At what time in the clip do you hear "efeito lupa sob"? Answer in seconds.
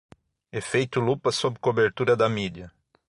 0.51-1.59